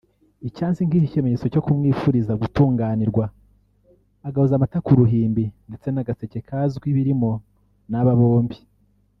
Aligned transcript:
icyansi 0.47 0.81
nk’ikimenyetso 0.87 1.47
cyo 1.53 1.63
kumwifuriza 1.65 2.33
gutunganirwa 2.41 3.25
agahoza 4.27 4.53
amata 4.55 4.79
ku 4.85 4.91
ruhimbi 4.99 5.43
ndetse 5.69 5.87
n’agaseke 5.91 6.39
kazwi 6.49 6.85
ibirimo 6.91 7.31
n’aba 7.91 8.13
bombi 8.19 8.57